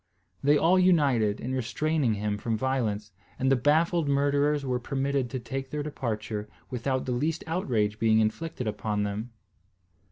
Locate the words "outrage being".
7.45-8.17